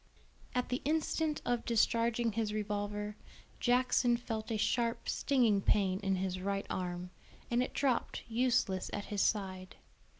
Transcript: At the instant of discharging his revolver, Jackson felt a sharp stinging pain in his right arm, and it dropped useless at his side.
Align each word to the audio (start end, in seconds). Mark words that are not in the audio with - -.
At 0.55 0.69
the 0.69 0.81
instant 0.83 1.43
of 1.45 1.63
discharging 1.63 2.31
his 2.31 2.53
revolver, 2.55 3.15
Jackson 3.59 4.17
felt 4.17 4.49
a 4.51 4.57
sharp 4.57 5.07
stinging 5.07 5.61
pain 5.61 5.99
in 5.99 6.15
his 6.15 6.39
right 6.41 6.65
arm, 6.71 7.11
and 7.51 7.61
it 7.61 7.75
dropped 7.75 8.23
useless 8.27 8.89
at 8.93 9.05
his 9.13 9.21
side. 9.21 9.75